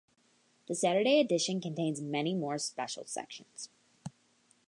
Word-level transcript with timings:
The 0.67 0.73
Saturday 0.73 1.19
edition 1.19 1.61
contains 1.61 2.01
many 2.01 2.33
more 2.33 2.57
special 2.57 3.05
sections. 3.05 3.69